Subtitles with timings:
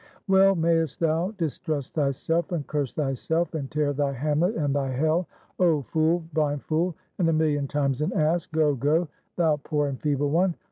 [0.27, 5.27] Well may'st thou distrust thyself, and curse thyself, and tear thy Hamlet and thy Hell!
[5.59, 5.83] Oh!
[5.83, 8.47] fool, blind fool, and a million times an ass!
[8.47, 10.55] Go, go, thou poor and feeble one!